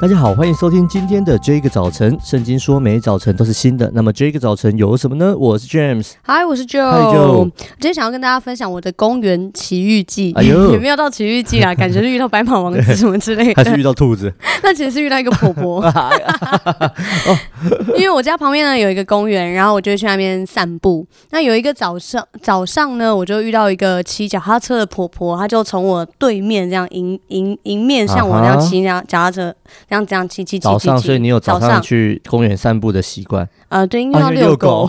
[0.00, 2.16] 大家好，欢迎收听今天的这个早晨。
[2.22, 3.90] 圣经说，每一早晨都是新的。
[3.92, 5.36] 那么这个早晨有什么呢？
[5.36, 6.88] 我是 James，嗨，我是 Joe。
[6.88, 7.32] Hi Joe。
[7.32, 10.32] 我今天想要跟大家分享我的公园奇遇记。
[10.36, 11.74] 哎呦，有没有到奇遇记啊？
[11.76, 14.32] 感觉是遇到白马王子什么之类的，还是遇到兔子？
[14.62, 15.84] 那其实是遇到一个婆婆。
[17.98, 21.04] 因为我家旁边呢有一个公园，然后我就去那边散步。
[21.30, 29.52] 那有一个早上，早上呢，我就遇到一个骑脚踏车的婆婆，她就从我对面这样迎迎迎面向我这样骑脚脚踏车。
[29.88, 30.60] 这样这样骑骑骑。
[30.60, 33.48] 早上，所以你有早上去公园散步的习惯？
[33.68, 34.88] 呃，对，因为要遛狗。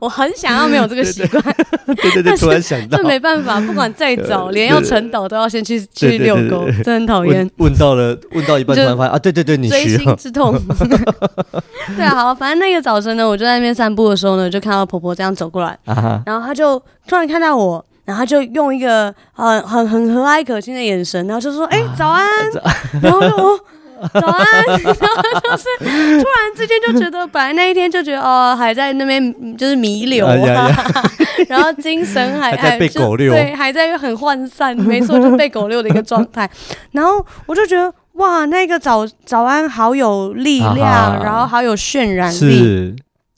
[0.00, 1.42] 我很想要没有这个习惯。
[1.86, 7.48] 对对对，突然想到，这没办法，不管再早，连要晨祷都要先去去遛狗，真的很讨厌。
[7.56, 9.98] 问到了，问到一半突然发现啊，对对对，你需要。
[9.98, 10.60] 锥心之痛。
[11.96, 15.78] 对啊，好，反正那个早晨呢，我就在那边散步的时候呢，就看到婆婆这样走过来，
[16.24, 17.84] 然后她就突然看到我。
[18.04, 22.26] 然后他就用一个很很很和蔼可亲的眼神，然后就说：“哎、欸，早安。
[22.62, 23.58] 啊”然后就说
[24.20, 24.44] ：“早安。
[24.68, 31.10] ”然后就是突然之间就觉得，本来那一天就觉得哦，还在那边就是弥留啊，啊
[31.48, 36.48] 然后精神还还在被狗遛，对，还在很涣散，没错，就是被狗遛的一个状态。
[36.92, 42.94] 然后我就觉得哇，那个早早安好有力量，啊、然后好有渲染力。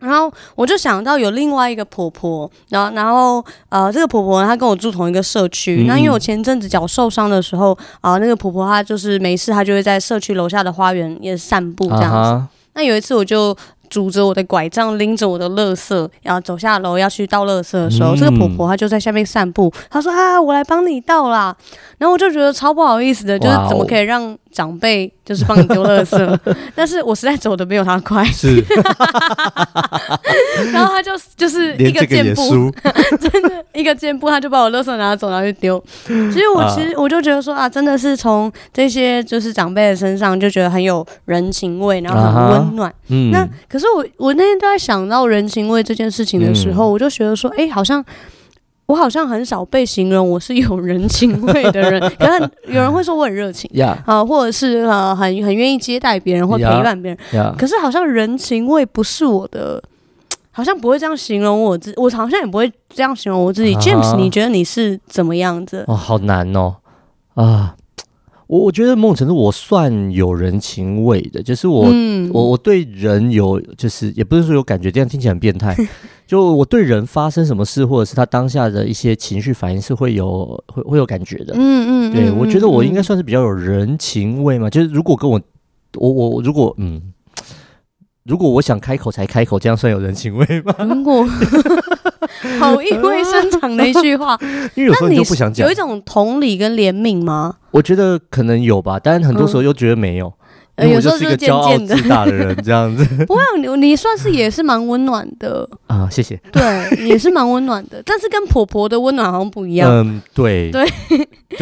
[0.00, 5.84] 然后我就想到有另外一个婆婆，然后然后呃，这个婆婆她跟我住同一个社区。
[5.86, 12.16] 那、嗯、因为我前阵子脚受伤的时候啊、呃，那个婆婆她就是没事，她就会在社区楼下的花园也散步这样子。
[12.16, 13.56] 啊、那有一次我就。
[13.90, 19.68] 拄着我的拐杖，拎着我的垃圾，然后走下楼要去倒垃圾的时候，嗯、这个婆婆她就在下面散步。
[19.90, 21.52] 她说：“啊，我来帮你倒啦。”
[21.98, 26.16] 然后我就觉得超不好意思的，就是怎么可以让长辈就是帮你丢垃圾？
[26.24, 26.38] 哦、
[26.76, 28.24] 但是我实在走的没有他快。
[28.26, 28.62] 是。
[30.72, 32.72] 然后他就就是 一个箭步，
[33.18, 35.82] 真的一个箭步，他就把我垃圾拿走，然后就丢。
[36.06, 42.88] 其实我其实我就觉得说啊，真的是从这些就是长辈的身上就觉得很有人情味，然后很温暖。
[42.88, 43.32] 啊、嗯。
[43.32, 43.80] 那可。
[43.80, 48.04] 可是我我那天都在想到人情味这件事情的时候，嗯、我就觉得说，哎、欸，好像
[48.90, 52.00] 我好像很少被形容我是有人情味的人。
[52.18, 53.70] 可能有人会说我很热情，
[54.04, 57.18] 啊或者是呃很很愿意接待别人或陪伴别人。
[57.32, 57.52] Yeah.
[57.52, 57.56] Yeah.
[57.56, 59.82] 可是好像人情味不是我的，
[60.50, 63.74] 好像不会这样形容我自，我好像也不会这样形容我自己。
[63.76, 64.02] Uh huh.
[64.02, 65.84] James，你觉得你是怎么样子？
[65.86, 66.74] 哦，好难哦，
[67.34, 67.76] 啊。
[68.46, 75.76] 我我觉得某种程度我算有人情味的，就是我、嗯、我我对人有，就是也不是说有感觉，这样听起来很变态。
[76.30, 81.54] 就我对人发生什么事，或者是他当下的一些情绪反应，是会有会会有感觉的。
[81.56, 84.70] 嗯嗯，嗯对，我觉得我应该算是比较有人情味嘛。
[84.70, 85.40] 就是如果跟我
[85.94, 87.12] 我我如果嗯。
[88.24, 90.72] 如果我想开口才开口，这样算有人情味吗？
[90.84, 91.26] 如果
[92.60, 94.38] 好意味深长的一句话，
[94.76, 97.56] 因为有时候你就不想讲，有一种同理跟怜悯吗？
[97.72, 100.28] 我觉得可能有吧，但是很多时候又觉得没有。
[100.28, 100.32] 嗯
[100.88, 103.04] 有时候是一个骄傲自大的人，这样子。
[103.26, 106.40] 不会，你你算是也是蛮温暖的 啊，谢谢。
[106.52, 106.62] 对，
[107.06, 109.90] 也是蛮温暖的，但是跟婆婆的温暖好像不一样。
[109.90, 110.86] 嗯，对对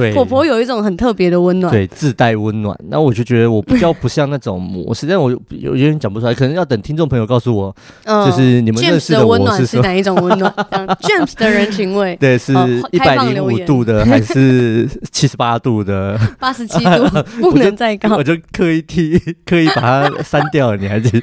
[0.00, 2.78] 对，婆婆有一种很特别的温暖，对，自带温暖。
[2.88, 7.74] 那我就觉得我比较不像那种模式， 但我有有点讲不出来，可能要等听众朋友告诉我，
[8.04, 10.52] 就是你们认识的温暖是哪一种温暖？
[11.00, 12.52] James 的人情味， 对，是
[12.92, 16.18] 一百零五度的还是七十八度的？
[16.38, 17.08] 八十七度，
[17.40, 18.16] 不能再高。
[18.16, 21.22] 我就刻意踢，刻意把它删掉了，你还是？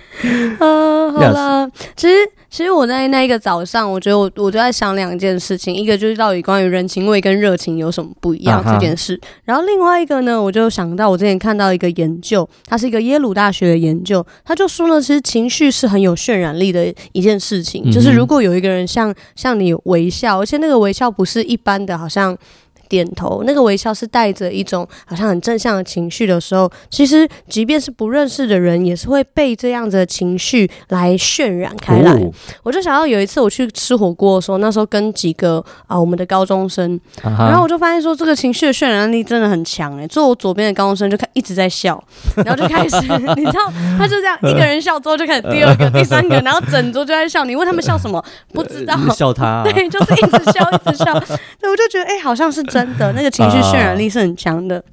[0.60, 1.70] 嗯，好了。
[1.96, 2.16] 其实，
[2.50, 9.20] 其实我在那一个早上，我觉得我我就在想两件事情，一个就是到底关于人情味跟热情有什么不一样这件事。
[9.22, 22.38] 啊、然后另外一个呢，我就想到我之前看到一个研究，它是一个耶鲁大学的研究，他就说呢，其实情绪是很有渲染力的一件事情，嗯、就是如果有一个人像像你微笑，而且那个微笑不是一般的，好像。
[22.94, 32.12] 点头，那个微笑是带着一种好像很正向的情绪的时候，其实即便是不认识的人，也是会被这样子的情绪来渲染开来。
[32.12, 32.32] 哦、
[32.62, 40.06] 我就想到有一次我去吃火锅的时候，那时候跟几个啊我们的高中生，啊、然后我就发现说这个情绪的渲染力真的很强哎。
[40.06, 42.02] 坐我左边的高中生就开一直在笑，
[42.36, 42.98] 然后就开始
[43.36, 47.44] 你知道，他就这样一个人笑之后就开始第二个、第三个，然后整桌就在笑。
[47.44, 48.24] 你问他们笑什么？
[48.54, 49.64] 不知道，笑他、啊。
[49.66, 51.14] 对，就是一直笑，一直笑。
[51.60, 52.62] 对，我就觉得哎、欸，好像是。
[52.64, 54.84] 真的，那个情绪渲染力是很强的。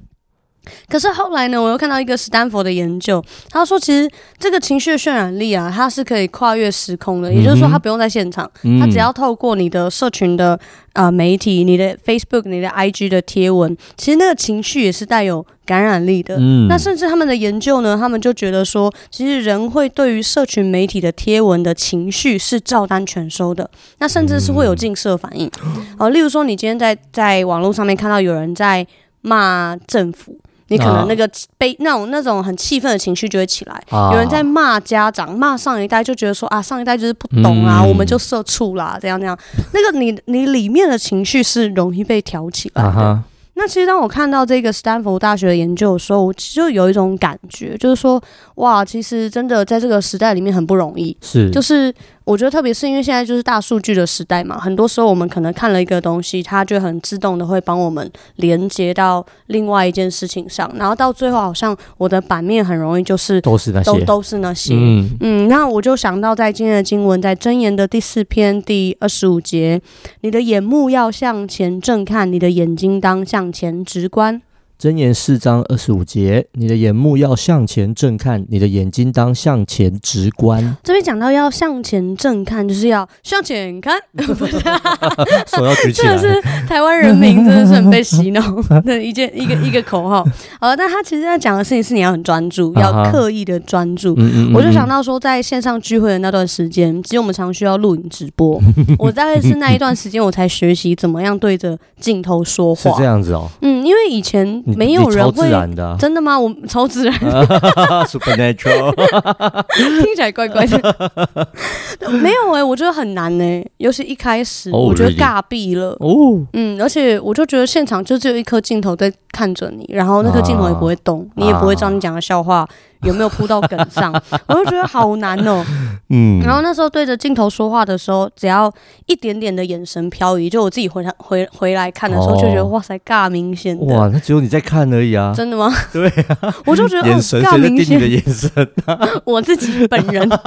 [0.87, 7.29] 可是后来呢，我又看到一个史丹佛的研究，他说其实这个情绪的渲染力啊，它是可以跨越时空的。
[7.31, 8.49] 嗯、也就是说，它不用在现场，
[8.79, 10.53] 它只要透过你的社群的
[10.93, 16.35] 啊、呃、媒体、你的 Facebook、你的 IG 的贴文，其实那个情绪也是带有感染力的。
[16.37, 23.67] 嗯，那甚至他们的研究呢，他们就觉得说，其实人会对于社群媒体的贴文的情绪是照单全收的，
[23.97, 25.47] 那甚至是会有近射反应。
[25.47, 28.85] 哦、嗯呃，例如说，你今天在在网络上面看到有人在
[29.21, 30.37] 骂政府。
[30.71, 33.83] 你可能那个悲那种那种很气愤的情绪就会起来。
[34.13, 39.37] 有人在骂家长，骂上一代就觉得说啊，上一代就是不懂啊，我们就社畜啦，这样这样。
[39.73, 43.19] 那个你你里面的情绪是容易被挑起来的。
[43.55, 48.19] 那其实当我看到这个斯坦福大学的研究的时候，我就有一种感觉，就是说，
[48.55, 51.93] 哇，其实真的在这个时代里面很不容易，是，就是。
[52.23, 64.73] 我觉得特别是因为现在就是大数据的时代嘛，很多时候我们可能看了一个东西，它就很自动的会帮我们连接到另外一件事情上，然后到最后好像我的版面很容易就是都是那些，都都是那些。
[64.75, 69.81] 嗯嗯，那我就想到在今天的经文，在箴言的第四篇第二十五节，
[70.21, 74.41] 你的眼目要向前正看，你的眼睛当向前直观。
[74.81, 80.59] 箴言四章二十五节，你的眼目要向前正看，你的眼睛当向前直观。
[80.83, 84.01] 这边讲到要向前正看，就是要向前看，
[85.45, 86.17] 手要举起来。
[86.17, 88.41] 这是台湾人民真的是很被洗脑
[88.81, 90.25] 的一件一个一个口号。
[90.59, 94.17] 好，但他其实在讲的事情是你要很专注，要刻意的专注。
[94.51, 98.59] 我就想到说，在线上聚会的那段时间，其实我们常需要录影直播。
[98.97, 102.89] 我大概是那一段时间，我才学习怎么样对着镜头说话。
[102.89, 103.47] 是这样子哦。
[103.61, 104.63] 嗯，因为以前。
[104.77, 106.39] 没有人会的，真的吗？
[106.39, 107.13] 我超自然，
[108.07, 108.93] Supernatural，
[110.03, 111.47] 听起来怪怪的。
[112.21, 115.91] 没有哎、欸，我觉得很难呢、欸，尤其一开始，oh, 我觉得尬毙了。
[115.99, 116.39] 哦，oh.
[116.53, 122.67] 嗯，而且我就觉得现场就只有一颗镜头在看着你，然后那颗镜头也不会动，啊、你也不会知道你讲的笑话。
[123.03, 124.11] 有没有扑到梗上？
[124.47, 125.65] 我就觉得好难哦。
[126.09, 128.71] 嗯，然后那时候对着镜头说话的时候，只要
[129.05, 133.77] 一点点的眼神飘移，就我自己回来回回来看的时候，就觉得哇塞，尬明显。
[133.87, 135.33] 哇，那只有你在看而已啊！
[135.35, 135.71] 真的吗？
[135.93, 136.07] 对
[136.41, 138.51] 啊，我就觉得眼神，谁在盯你的眼神？
[139.23, 140.37] 我自己本人，我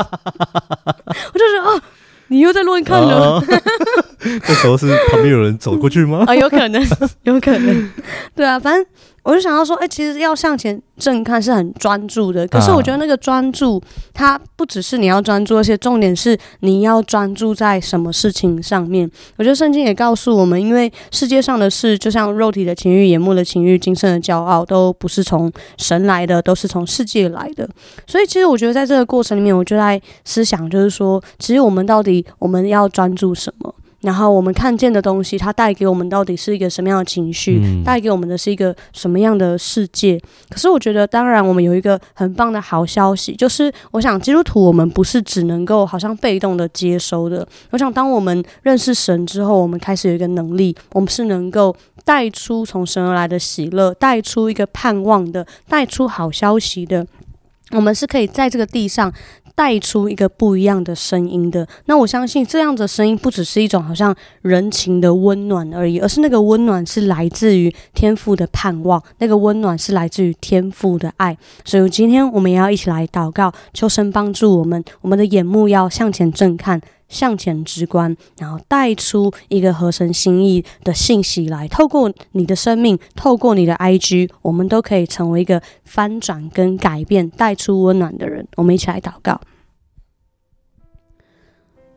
[1.38, 1.80] 就觉得哦，
[2.28, 3.42] 你又在乱看了。
[4.46, 6.24] 这时候是旁边有人走过去吗？
[6.26, 6.86] 啊，有可能，
[7.24, 7.90] 有可能。
[8.34, 8.84] 对啊，反正。
[9.24, 12.46] 我就想到说，哎、欸，其实要向前正看是很专注的。
[12.46, 13.82] 可是我觉得那个专注，
[14.12, 19.10] 它不只是你要专注，而且重点是你要专注在什么事情上面。
[19.36, 27.66] 我觉得圣经也告诉我们，因为世界上的事，就像肉体的情欲、眼目的情欲、今生的骄傲，都不是从神来的，都是从世界来的。
[28.06, 33.74] 所以，其实我觉得在这个过程里面，我就在思想，就是说，其实我们到底我们要专注什么？
[34.04, 37.58] 然后我们看见的东西，它带给我们到底是一个什么样的情绪？
[37.64, 40.20] 嗯、带给我们的是一个什么样的世界？
[40.50, 47.48] 可是我觉得，当然我们有一个很棒的好消息，就是我想基督徒我们不是只能够好像被动的接收的。
[47.70, 51.74] 我想，当我们认识神之后，我们开始有一个能力，我们是能够
[52.04, 57.06] 带出从神而来的喜乐，带出一个盼望的，带出好消息的。
[57.70, 59.10] 我们是可以在这个地上。
[59.54, 71.36] 带出一个不一样的声音的，那我相信这样的声音不只是一种好像人情的温暖而已，而是那个温暖是来自于天赋的盼望，那个温暖是来自于天赋的爱。
[71.64, 76.80] 所以今天我们也要一起来祷告，求神帮助我们，我们的眼目要向前正看。
[77.14, 81.69] 向前直观，然后带出一个合神心意的信息来。
[81.69, 88.46] 透过你的生命，透过你的 IG，我们都可以成为一个翻转跟改变、带出温暖的人。
[88.56, 89.40] 我们一起来祷告。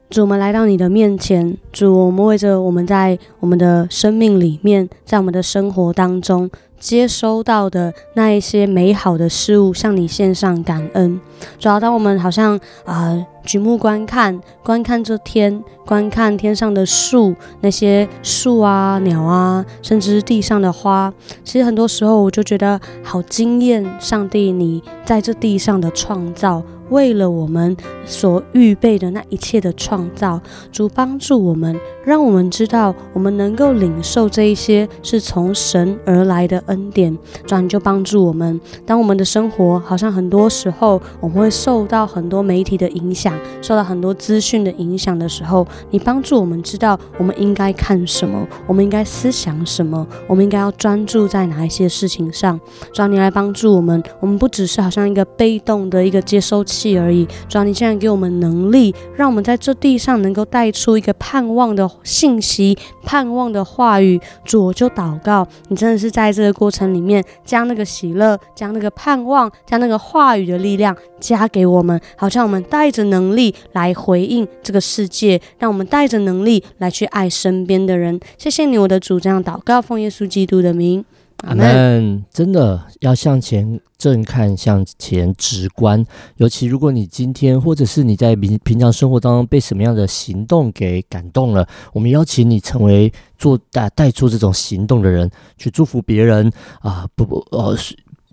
[0.09, 6.49] 主，我们来到你的面前，主，我们为着我们在我们的生命里面，在我们的生活当中。
[6.79, 11.19] 接收到的那一些美好的事物，向你献上感恩。
[11.59, 26.63] 主要当我们好像啊、举目观看，观看这天，观看天上的树，那些树啊、鸟啊，甚至地上的花，其实很多时候我就觉得好惊艳，上帝你在这地上的创造。
[26.89, 27.75] 为了我们
[28.05, 30.39] 所预备的那一切的创造，
[30.71, 37.17] 主帮助我们，让我们知道我们能够领受这一些是从神而来的恩典。
[37.45, 52.57] 主，你就帮助我们，当我们的生活好像很多时候我们会受到很多媒体的影响，受到很多资讯的影响的时候，你帮助我们知道我们应该看什么，我们应该思想什么，我们应该要专注在哪一些事情上。
[52.93, 56.76] 主，你来帮助我们，我们不只是好像一个被动的一个接收器。
[56.77, 64.19] 戏而已，主啊，你竟然给我们能力，让我们在这地上能够带出一个盼望的信息、盼望的话语。
[64.43, 78.19] 主，我就祷告，你真的是在这个过程里面，将那个喜乐、将那个盼望、将那个话语的力量加给我们，好像我们带着能力来回应这个世界，让我们带着能力来去爱身边的人。
[78.37, 81.03] 谢谢你，我的主，这样祷告，奉耶稣基督的名。
[81.43, 82.25] 阿门！
[82.31, 86.03] 真的要向前正看，向前直观。
[86.37, 97.07] 尤其如果你今天，或者是你在平平常生活当中被什么样的行动给感动了，我们邀请你成为做带带出这种行动的人，去祝福别人啊！
[97.15, 97.77] 不不，呃。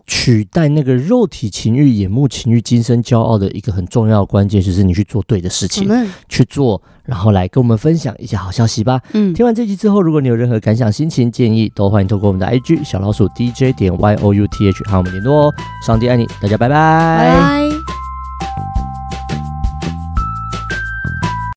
[0.07, 9.01] 取代那个肉体情欲、眼目情欲、今生骄傲的一个很重要的关键，就是你去做对的事情，嗯、去做，然后来跟我们分享一些好消息吧。
[9.13, 15.55] 嗯，听完这集之后，如果你有任何感想、心情、建议，都欢迎透过我们的 IG 小老鼠 DJ 点 Y O U T H 和我们联络哦。
[15.87, 16.75] 上帝爱你，大家拜拜。
[16.75, 18.04] 拜拜。